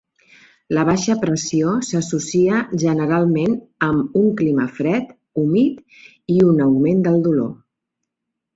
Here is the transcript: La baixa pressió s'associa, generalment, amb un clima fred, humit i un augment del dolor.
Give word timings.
La 0.75 0.85
baixa 0.85 1.15
pressió 1.25 1.73
s'associa, 1.89 2.61
generalment, 2.85 3.53
amb 3.89 4.17
un 4.23 4.33
clima 4.41 4.67
fred, 4.81 5.15
humit 5.43 6.01
i 6.37 6.41
un 6.49 6.67
augment 6.69 7.07
del 7.11 7.25
dolor. 7.31 7.55